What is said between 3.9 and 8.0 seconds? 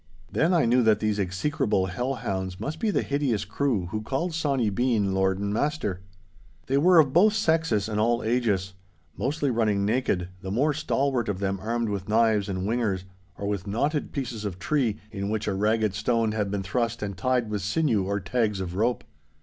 who called Sawny Bean lord and master. They were of both sexes and